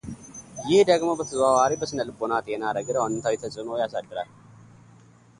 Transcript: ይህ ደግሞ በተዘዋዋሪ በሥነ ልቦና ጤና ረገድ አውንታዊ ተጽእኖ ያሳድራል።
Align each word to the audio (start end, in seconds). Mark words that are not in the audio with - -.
ይህ 0.69 0.79
ደግሞ 0.89 1.09
በተዘዋዋሪ 1.17 1.71
በሥነ 1.81 2.01
ልቦና 2.07 2.33
ጤና 2.47 2.63
ረገድ 2.77 2.97
አውንታዊ 3.01 3.35
ተጽእኖ 3.43 3.69
ያሳድራል። 3.83 4.31